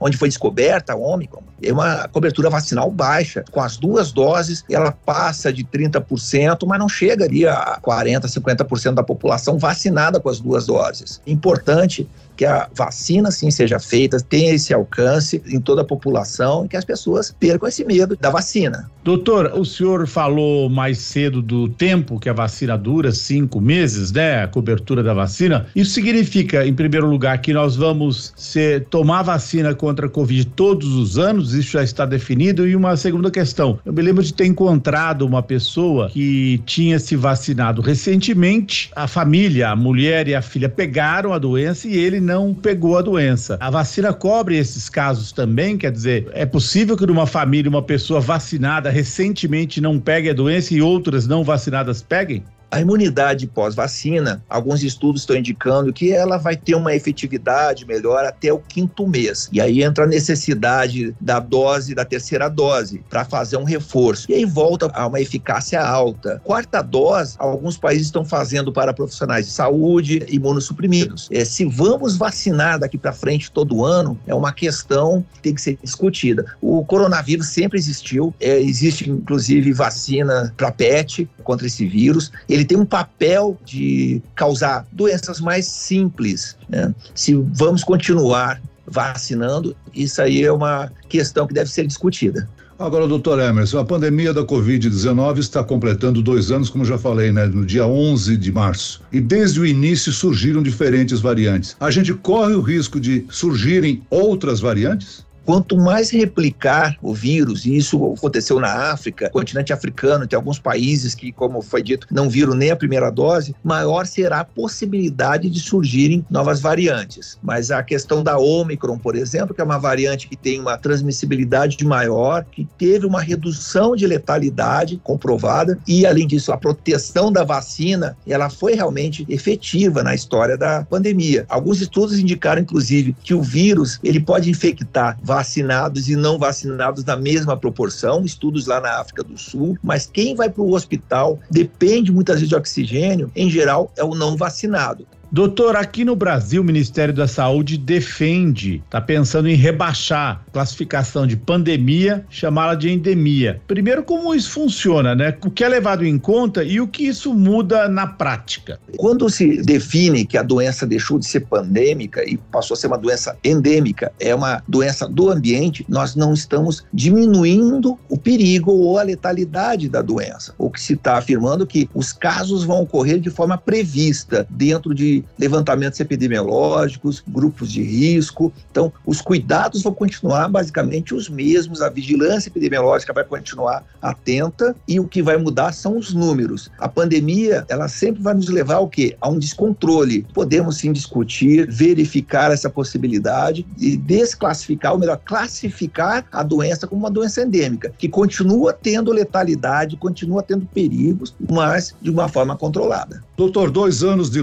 onde 0.00 0.16
foi 0.16 0.28
descoberta 0.28 0.94
Ômicron, 0.94 1.42
é 1.62 1.72
uma 1.72 2.08
cobertura 2.08 2.50
vacinal 2.50 2.90
baixa. 2.90 3.44
Com 3.50 3.60
as 3.60 3.76
duas 3.76 4.12
doses, 4.12 4.64
ela 4.70 4.92
passa 4.92 5.52
de 5.52 5.64
30%, 5.64 6.66
mas 6.66 6.78
não 6.78 6.88
chega 6.88 7.24
ali 7.24 7.46
a 7.46 7.80
40%, 7.82 8.26
50% 8.26 8.94
da 8.94 9.02
população 9.02 9.58
vacinada 9.58 10.20
com 10.20 10.28
as 10.28 10.40
duas 10.40 10.66
doses. 10.66 10.85
Importante 11.26 12.08
que 12.36 12.44
a 12.44 12.68
vacina 12.74 13.30
sim 13.30 13.50
seja 13.50 13.78
feita, 13.78 14.18
tenha 14.20 14.54
esse 14.54 14.72
alcance 14.74 15.42
em 15.46 15.60
toda 15.60 15.82
a 15.82 15.84
população 15.84 16.64
e 16.64 16.68
que 16.68 16.76
as 16.76 16.84
pessoas 16.84 17.34
percam 17.38 17.68
esse 17.68 17.84
medo 17.84 18.16
da 18.16 18.30
vacina. 18.30 18.90
Doutor, 19.02 19.52
o 19.54 19.64
senhor 19.64 20.06
falou 20.08 20.68
mais 20.68 20.98
cedo 20.98 21.40
do 21.40 21.68
tempo 21.68 22.18
que 22.18 22.28
a 22.28 22.32
vacina 22.32 22.76
dura, 22.76 23.12
cinco 23.12 23.60
meses, 23.60 24.10
né? 24.10 24.42
A 24.42 24.48
cobertura 24.48 25.00
da 25.02 25.14
vacina. 25.14 25.66
Isso 25.76 25.92
significa, 25.92 26.66
em 26.66 26.74
primeiro 26.74 27.08
lugar, 27.08 27.40
que 27.40 27.52
nós 27.52 27.76
vamos 27.76 28.32
ser, 28.36 28.84
tomar 28.86 29.22
vacina 29.22 29.74
contra 29.74 30.06
a 30.06 30.08
Covid 30.08 30.46
todos 30.46 30.88
os 30.94 31.18
anos, 31.18 31.54
isso 31.54 31.70
já 31.70 31.84
está 31.84 32.04
definido. 32.04 32.66
E 32.66 32.74
uma 32.74 32.96
segunda 32.96 33.30
questão, 33.30 33.78
eu 33.84 33.92
me 33.92 34.02
lembro 34.02 34.24
de 34.24 34.34
ter 34.34 34.46
encontrado 34.46 35.22
uma 35.22 35.42
pessoa 35.42 36.10
que 36.10 36.60
tinha 36.66 36.98
se 36.98 37.14
vacinado 37.14 37.80
recentemente, 37.80 38.90
a 38.96 39.06
família, 39.06 39.70
a 39.70 39.76
mulher 39.76 40.26
e 40.26 40.34
a 40.34 40.42
filha 40.42 40.68
pegaram 40.68 41.32
a 41.32 41.38
doença 41.38 41.86
e 41.86 41.96
ele 41.96 42.20
não 42.26 42.52
pegou 42.52 42.98
a 42.98 43.02
doença. 43.02 43.56
A 43.60 43.70
vacina 43.70 44.12
cobre 44.12 44.58
esses 44.58 44.88
casos 44.90 45.30
também, 45.30 45.78
quer 45.78 45.92
dizer, 45.92 46.28
é 46.32 46.44
possível 46.44 46.96
que 46.96 47.06
numa 47.06 47.26
família 47.26 47.70
uma 47.70 47.82
pessoa 47.82 48.20
vacinada 48.20 48.90
recentemente 48.90 49.80
não 49.80 50.00
pegue 50.00 50.28
a 50.28 50.34
doença 50.34 50.74
e 50.74 50.82
outras 50.82 51.26
não 51.26 51.44
vacinadas 51.44 52.02
peguem? 52.02 52.42
A 52.70 52.80
imunidade 52.80 53.46
pós-vacina, 53.46 54.42
alguns 54.48 54.82
estudos 54.82 55.22
estão 55.22 55.36
indicando 55.36 55.92
que 55.92 56.12
ela 56.12 56.36
vai 56.36 56.56
ter 56.56 56.74
uma 56.74 56.94
efetividade 56.94 57.86
melhor 57.86 58.24
até 58.24 58.52
o 58.52 58.58
quinto 58.58 59.06
mês. 59.06 59.48
E 59.52 59.60
aí 59.60 59.82
entra 59.82 60.04
a 60.04 60.06
necessidade 60.06 61.14
da 61.20 61.38
dose, 61.38 61.94
da 61.94 62.04
terceira 62.04 62.48
dose, 62.48 63.02
para 63.08 63.24
fazer 63.24 63.56
um 63.56 63.64
reforço. 63.64 64.30
E 64.30 64.34
aí 64.34 64.44
volta 64.44 64.90
a 64.94 65.06
uma 65.06 65.20
eficácia 65.20 65.80
alta. 65.80 66.40
Quarta 66.44 66.82
dose, 66.82 67.36
alguns 67.38 67.78
países 67.78 68.06
estão 68.06 68.24
fazendo 68.24 68.72
para 68.72 68.92
profissionais 68.92 69.46
de 69.46 69.52
saúde, 69.52 70.24
imunossuprimidos. 70.28 71.28
É, 71.30 71.44
se 71.44 71.64
vamos 71.64 72.16
vacinar 72.16 72.78
daqui 72.78 72.98
para 72.98 73.12
frente 73.12 73.50
todo 73.50 73.84
ano, 73.84 74.18
é 74.26 74.34
uma 74.34 74.52
questão 74.52 75.24
que 75.34 75.40
tem 75.40 75.54
que 75.54 75.60
ser 75.60 75.78
discutida. 75.82 76.44
O 76.60 76.84
coronavírus 76.84 77.48
sempre 77.48 77.78
existiu, 77.78 78.34
é, 78.40 78.60
existe 78.60 79.08
inclusive 79.08 79.72
vacina 79.72 80.52
para 80.56 80.72
PET 80.72 81.28
contra 81.44 81.66
esse 81.66 81.86
vírus 81.86 82.32
ele 82.56 82.64
tem 82.64 82.78
um 82.78 82.86
papel 82.86 83.58
de 83.64 84.22
causar 84.34 84.86
doenças 84.90 85.40
mais 85.40 85.66
simples. 85.66 86.56
Né? 86.68 86.94
Se 87.14 87.34
vamos 87.34 87.84
continuar 87.84 88.60
vacinando, 88.86 89.76
isso 89.94 90.22
aí 90.22 90.42
é 90.42 90.50
uma 90.50 90.90
questão 91.08 91.46
que 91.46 91.52
deve 91.52 91.70
ser 91.70 91.86
discutida. 91.86 92.48
Agora, 92.78 93.06
doutor 93.06 93.40
Emerson, 93.40 93.78
a 93.78 93.84
pandemia 93.84 94.34
da 94.34 94.42
Covid-19 94.42 95.38
está 95.38 95.64
completando 95.64 96.22
dois 96.22 96.50
anos, 96.50 96.68
como 96.68 96.84
já 96.84 96.98
falei, 96.98 97.32
né? 97.32 97.46
No 97.46 97.64
dia 97.64 97.86
11 97.86 98.36
de 98.36 98.52
março. 98.52 99.00
E 99.10 99.18
desde 99.18 99.60
o 99.60 99.66
início 99.66 100.12
surgiram 100.12 100.62
diferentes 100.62 101.20
variantes. 101.20 101.74
A 101.80 101.90
gente 101.90 102.12
corre 102.12 102.54
o 102.54 102.60
risco 102.60 103.00
de 103.00 103.24
surgirem 103.30 104.02
outras 104.10 104.60
variantes? 104.60 105.24
Quanto 105.46 105.76
mais 105.76 106.10
replicar 106.10 106.96
o 107.00 107.14
vírus, 107.14 107.64
e 107.64 107.76
isso 107.76 108.14
aconteceu 108.14 108.58
na 108.58 108.90
África, 108.90 109.30
continente 109.30 109.72
africano, 109.72 110.26
tem 110.26 110.36
alguns 110.36 110.58
países 110.58 111.14
que, 111.14 111.30
como 111.30 111.62
foi 111.62 111.84
dito, 111.84 112.08
não 112.10 112.28
viram 112.28 112.52
nem 112.52 112.72
a 112.72 112.76
primeira 112.76 113.10
dose, 113.10 113.54
maior 113.62 114.06
será 114.06 114.40
a 114.40 114.44
possibilidade 114.44 115.48
de 115.48 115.60
surgirem 115.60 116.26
novas 116.28 116.60
variantes. 116.60 117.38
Mas 117.40 117.70
a 117.70 117.80
questão 117.80 118.24
da 118.24 118.36
Omicron, 118.36 118.98
por 118.98 119.14
exemplo, 119.14 119.54
que 119.54 119.60
é 119.60 119.64
uma 119.64 119.78
variante 119.78 120.26
que 120.26 120.36
tem 120.36 120.58
uma 120.58 120.76
transmissibilidade 120.76 121.82
maior, 121.84 122.44
que 122.44 122.66
teve 122.76 123.06
uma 123.06 123.20
redução 123.20 123.94
de 123.94 124.04
letalidade 124.04 125.00
comprovada, 125.04 125.78
e 125.86 126.04
além 126.04 126.26
disso, 126.26 126.50
a 126.50 126.56
proteção 126.56 127.30
da 127.30 127.44
vacina, 127.44 128.16
ela 128.26 128.50
foi 128.50 128.74
realmente 128.74 129.24
efetiva 129.28 130.02
na 130.02 130.12
história 130.12 130.58
da 130.58 130.84
pandemia. 130.84 131.46
Alguns 131.48 131.80
estudos 131.80 132.18
indicaram, 132.18 132.62
inclusive, 132.62 133.14
que 133.22 133.32
o 133.32 133.42
vírus 133.42 134.00
ele 134.02 134.18
pode 134.18 134.50
infectar 134.50 135.16
vacinados 135.36 136.08
e 136.08 136.16
não 136.16 136.38
vacinados 136.38 137.04
na 137.04 137.14
mesma 137.14 137.58
proporção, 137.58 138.24
estudos 138.24 138.66
lá 138.66 138.80
na 138.80 138.98
África 138.98 139.22
do 139.22 139.36
Sul, 139.36 139.76
mas 139.82 140.06
quem 140.06 140.34
vai 140.34 140.48
para 140.48 140.62
o 140.62 140.72
hospital 140.72 141.38
depende 141.50 142.10
muitas 142.10 142.36
vezes 142.36 142.48
de 142.48 142.54
oxigênio, 142.54 143.30
em 143.36 143.50
geral 143.50 143.92
é 143.98 144.02
o 144.02 144.14
não 144.14 144.34
vacinado. 144.34 145.06
Doutor, 145.36 145.76
aqui 145.76 146.02
no 146.02 146.16
Brasil, 146.16 146.62
o 146.62 146.64
Ministério 146.64 147.12
da 147.12 147.28
Saúde 147.28 147.76
defende, 147.76 148.82
está 148.86 149.02
pensando 149.02 149.50
em 149.50 149.54
rebaixar 149.54 150.40
a 150.46 150.50
classificação 150.50 151.26
de 151.26 151.36
pandemia, 151.36 152.24
chamá-la 152.30 152.74
de 152.74 152.88
endemia. 152.88 153.60
Primeiro, 153.66 154.02
como 154.02 154.34
isso 154.34 154.50
funciona, 154.50 155.14
né? 155.14 155.36
O 155.44 155.50
que 155.50 155.62
é 155.62 155.68
levado 155.68 156.06
em 156.06 156.18
conta 156.18 156.64
e 156.64 156.80
o 156.80 156.88
que 156.88 157.06
isso 157.06 157.34
muda 157.34 157.86
na 157.86 158.06
prática? 158.06 158.80
Quando 158.96 159.28
se 159.28 159.60
define 159.60 160.24
que 160.24 160.38
a 160.38 160.42
doença 160.42 160.86
deixou 160.86 161.18
de 161.18 161.26
ser 161.26 161.40
pandêmica 161.40 162.24
e 162.24 162.38
passou 162.38 162.74
a 162.74 162.78
ser 162.78 162.86
uma 162.86 162.96
doença 162.96 163.36
endêmica, 163.44 164.10
é 164.18 164.34
uma 164.34 164.62
doença 164.66 165.06
do 165.06 165.30
ambiente, 165.30 165.84
nós 165.86 166.16
não 166.16 166.32
estamos 166.32 166.82
diminuindo 166.94 167.98
o 168.08 168.16
perigo 168.16 168.72
ou 168.72 168.98
a 168.98 169.02
letalidade 169.02 169.86
da 169.86 170.00
doença. 170.00 170.54
O 170.56 170.70
que 170.70 170.80
se 170.80 170.94
está 170.94 171.18
afirmando 171.18 171.64
é 171.64 171.66
que 171.66 171.90
os 171.94 172.10
casos 172.10 172.64
vão 172.64 172.80
ocorrer 172.80 173.20
de 173.20 173.28
forma 173.28 173.58
prevista 173.58 174.46
dentro 174.48 174.94
de 174.94 175.25
levantamentos 175.38 176.00
epidemiológicos, 176.00 177.22
grupos 177.26 177.70
de 177.70 177.82
risco. 177.82 178.52
Então, 178.70 178.92
os 179.04 179.20
cuidados 179.20 179.82
vão 179.82 179.92
continuar 179.92 180.48
basicamente 180.48 181.14
os 181.14 181.28
mesmos, 181.28 181.82
a 181.82 181.88
vigilância 181.88 182.48
epidemiológica 182.48 183.12
vai 183.12 183.24
continuar 183.24 183.84
atenta 184.00 184.74
e 184.86 184.98
o 185.00 185.06
que 185.06 185.22
vai 185.22 185.36
mudar 185.36 185.72
são 185.72 185.96
os 185.96 186.14
números. 186.14 186.70
A 186.78 186.88
pandemia, 186.88 187.64
ela 187.68 187.88
sempre 187.88 188.22
vai 188.22 188.34
nos 188.34 188.48
levar 188.48 188.76
ao 188.76 188.88
quê? 188.88 189.16
A 189.20 189.28
um 189.28 189.38
descontrole. 189.38 190.26
Podemos 190.32 190.78
sim 190.78 190.92
discutir, 190.92 191.66
verificar 191.70 192.50
essa 192.50 192.70
possibilidade 192.70 193.66
e 193.78 193.96
desclassificar, 193.96 194.92
ou 194.92 194.98
melhor, 194.98 195.20
classificar 195.24 196.24
a 196.32 196.42
doença 196.42 196.86
como 196.86 197.02
uma 197.02 197.10
doença 197.10 197.42
endêmica, 197.42 197.92
que 197.98 198.08
continua 198.08 198.72
tendo 198.72 199.12
letalidade, 199.12 199.96
continua 199.96 200.42
tendo 200.42 200.66
perigos, 200.66 201.34
mas 201.50 201.94
de 202.00 202.10
uma 202.10 202.28
forma 202.28 202.56
controlada. 202.56 203.22
Doutor, 203.36 203.70
dois 203.70 204.02
anos 204.02 204.30
de 204.30 204.40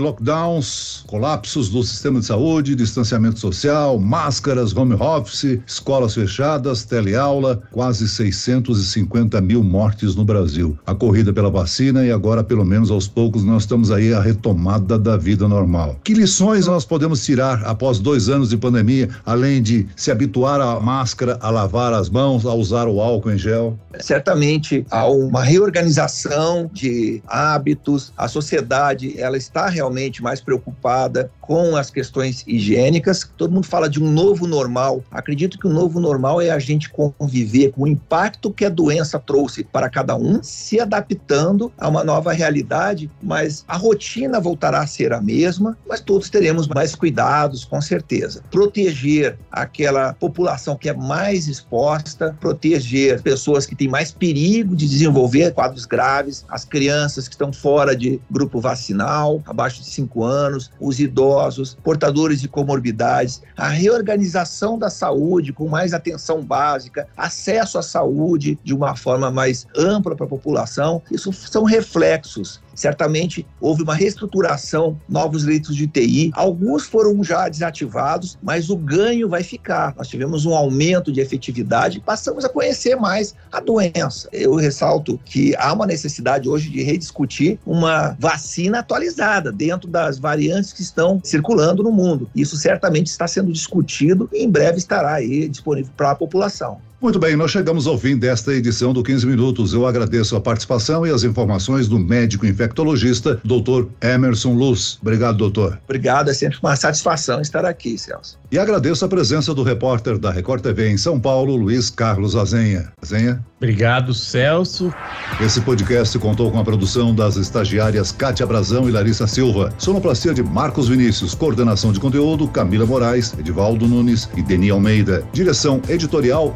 colapsos 1.08 1.70
do 1.70 1.84
sistema 1.84 2.20
de 2.20 2.26
saúde, 2.26 2.76
distanciamento 2.76 3.40
social, 3.40 4.00
máscaras, 4.00 4.76
home 4.76 4.96
office, 4.96 5.60
escolas 5.66 6.14
fechadas, 6.14 6.84
teleaula, 6.86 7.62
quase 7.72 8.08
650 8.08 9.40
mil 9.42 9.64
mortes 9.64 10.16
no 10.16 10.26
Brasil. 10.26 10.78
A 10.86 10.96
corrida 10.96 11.32
pela 11.32 11.50
vacina 11.50 12.06
e 12.06 12.12
agora, 12.12 12.44
pelo 12.44 12.66
menos 12.66 12.90
aos 12.90 13.08
poucos, 13.08 13.44
nós 13.44 13.64
estamos 13.64 13.92
aí 13.92 14.14
a 14.14 14.22
retomada 14.22 14.98
da 14.98 15.18
vida 15.18 15.48
normal. 15.48 16.00
Que 16.04 16.14
lições 16.14 16.68
nós 16.68 16.86
podemos 16.86 17.24
tirar 17.24 17.64
após 17.64 18.00
dois 18.00 18.30
anos 18.30 18.50
de 18.50 18.58
pandemia, 18.58 19.10
além 19.26 19.62
de 19.62 19.88
se 19.96 20.12
habituar 20.12 20.60
à 20.60 20.80
máscara, 20.80 21.38
a 21.42 21.50
lavar 21.50 21.94
as 21.94 22.10
mãos, 22.10 22.46
a 22.46 22.54
usar 22.54 22.88
o 22.88 23.00
álcool 23.00 23.32
em 23.32 23.38
gel? 23.38 23.78
Certamente 24.00 24.86
há 24.90 25.08
uma 25.08 25.44
reorganização 25.44 26.70
de 26.74 27.22
hábitos, 27.28 28.12
a 28.18 28.28
sociedade 28.28 29.20
ela 29.20 29.38
está 29.38 29.68
realmente 29.68 30.22
mais 30.22 30.42
preocupada 30.42 30.53
preocupada 30.54 31.32
com 31.42 31.76
as 31.76 31.90
questões 31.90 32.44
higiênicas. 32.48 33.30
Todo 33.38 33.52
mundo 33.52 33.68
fala 33.68 33.90
de 33.90 34.02
um 34.02 34.10
novo 34.10 34.48
normal. 34.48 35.04
Acredito 35.12 35.58
que 35.58 35.68
o 35.68 35.70
novo 35.70 36.00
normal 36.00 36.42
é 36.42 36.50
a 36.50 36.60
gente 36.60 36.90
conviver 36.90 37.72
com 37.72 37.84
o 37.84 37.88
impacto 37.88 38.52
que 38.52 38.66
a 38.66 38.70
doença 38.70 39.20
trouxe 39.20 39.64
para 39.64 39.90
cada 39.90 40.16
um, 40.16 40.42
se 40.42 40.80
adaptando 40.80 41.72
a 41.78 41.90
uma 41.90 42.04
nova 42.04 42.32
realidade, 42.32 43.10
mas 43.22 43.66
a 43.68 43.76
rotina 43.76 44.40
voltará 44.40 44.82
a 44.82 44.88
ser 44.88 45.12
a 45.12 45.22
mesma, 45.22 45.78
mas 45.88 46.00
todos 46.00 46.30
teremos 46.30 46.68
mais 46.68 46.96
cuidados, 46.96 47.66
com 47.66 47.82
certeza. 47.82 48.42
Proteger 48.50 49.38
aquela 49.52 50.14
população 50.14 50.76
que 50.76 50.90
é 50.90 50.94
mais 50.94 51.48
exposta, 51.48 52.36
proteger 52.40 53.22
pessoas 53.22 53.66
que 53.66 53.76
têm 53.76 53.88
mais 53.88 54.12
perigo 54.12 54.76
de 54.76 54.88
desenvolver 54.88 55.54
quadros 55.54 55.86
graves, 55.86 56.46
as 56.48 56.64
crianças 56.64 57.28
que 57.28 57.34
estão 57.34 57.52
fora 57.52 57.96
de 57.96 58.22
grupo 58.30 58.60
vacinal, 58.60 59.42
abaixo 59.46 59.82
de 59.82 59.88
5 59.88 60.24
anos, 60.24 60.43
os 60.80 61.00
idosos, 61.00 61.78
portadores 61.84 62.42
de 62.42 62.48
comorbidades, 62.48 63.42
a 63.56 63.68
reorganização 63.68 64.78
da 64.78 64.90
saúde 64.90 65.54
com 65.54 65.68
mais 65.68 65.94
atenção 65.94 66.42
básica, 66.42 67.08
acesso 67.16 67.78
à 67.78 67.84
saúde 67.84 68.58
de 68.64 68.74
uma 68.74 68.96
forma 68.96 69.32
mais 69.32 69.68
ampla 69.76 70.16
para 70.16 70.26
a 70.26 70.30
população. 70.30 71.02
Isso 71.12 71.32
são 71.34 71.64
reflexos 71.64 72.62
Certamente 72.76 73.46
houve 73.60 73.84
uma 73.84 73.96
reestruturação, 73.96 75.00
novos 75.08 75.44
leitos 75.44 75.76
de 75.76 75.86
UTI. 75.86 76.32
Alguns 76.34 76.86
foram 76.86 77.24
já 77.24 77.48
desativados, 77.48 78.38
mas 78.42 78.70
o 78.70 78.76
ganho 78.76 79.30
vai 79.30 79.44
ficar. 79.44 79.94
Nós 79.98 80.08
tivemos 80.08 80.46
um 80.46 80.54
aumento 80.54 81.12
de 81.12 81.22
efetividade, 81.22 82.00
passamos 82.00 82.44
a 82.46 82.50
conhecer 82.50 82.96
mais 82.96 83.36
a 83.52 83.60
doença. 83.60 84.28
Eu 84.32 84.56
ressalto 84.56 85.20
que 85.26 85.56
há 85.58 85.72
uma 85.74 85.86
necessidade 85.86 86.50
hoje 86.50 86.70
de 86.70 86.82
rediscutir 86.82 87.60
uma 87.66 88.16
vacina 88.20 88.80
atualizada 88.80 89.52
dentro 89.52 89.90
das 89.90 90.20
variantes 90.20 90.74
que 90.74 90.82
estão 90.82 91.20
circulando 91.24 91.84
no 91.84 91.92
mundo. 91.92 92.30
Isso 92.36 92.58
certamente 92.58 93.08
está 93.08 93.28
sendo 93.28 93.52
discutido 93.52 94.30
e 94.34 94.44
em 94.44 94.50
breve 94.50 94.78
estará 94.78 95.14
aí 95.14 95.48
disponível 95.48 95.92
para 95.96 96.12
a 96.12 96.16
população. 96.16 96.80
Muito 97.04 97.20
bem, 97.20 97.36
nós 97.36 97.52
chegamos 97.52 97.86
ao 97.86 97.98
fim 97.98 98.16
desta 98.18 98.54
edição 98.54 98.94
do 98.94 99.04
15 99.04 99.28
Minutos. 99.28 99.74
Eu 99.74 99.86
agradeço 99.86 100.38
a 100.38 100.40
participação 100.40 101.06
e 101.06 101.10
as 101.10 101.26
informações 101.26 101.86
do 101.86 102.00
médico 102.00 102.46
infectologista, 102.46 103.42
doutor 103.44 103.90
Emerson 104.02 104.54
Luz. 104.54 105.00
Obrigado, 105.02 105.36
doutor. 105.36 105.78
Obrigado, 105.84 106.30
é 106.30 106.34
sempre 106.34 106.58
uma 106.64 106.78
satisfação 106.78 107.42
estar 107.42 107.66
aqui, 107.66 107.98
Celso. 107.98 108.40
E 108.50 108.58
agradeço 108.58 109.04
a 109.04 109.10
presença 109.10 109.54
do 109.54 109.64
repórter 109.64 110.18
da 110.18 110.32
Record 110.32 110.64
TV 110.64 110.92
em 110.92 110.98
São 110.98 111.20
Paulo, 111.20 111.58
Luiz 111.58 111.90
Carlos 111.90 112.38
Azenha. 112.38 112.94
Azenha. 113.02 113.44
Obrigado, 113.58 114.14
Celso. 114.14 114.94
Esse 115.42 115.60
podcast 115.60 116.18
contou 116.20 116.52
com 116.52 116.60
a 116.60 116.64
produção 116.64 117.14
das 117.14 117.36
estagiárias 117.36 118.12
Kátia 118.12 118.46
Brazão 118.46 118.88
e 118.88 118.92
Larissa 118.92 119.28
Silva, 119.28 119.74
sonoplastia 119.78 120.34
de 120.34 120.44
Marcos 120.44 120.88
Vinícius, 120.88 121.36
coordenação 121.36 121.92
de 121.92 122.00
conteúdo 122.00 122.48
Camila 122.48 122.86
Moraes, 122.86 123.34
Edivaldo 123.38 123.88
Nunes 123.88 124.30
e 124.38 124.42
Deni 124.42 124.70
Almeida, 124.70 125.26
direção 125.34 125.82
editorial 125.90 126.56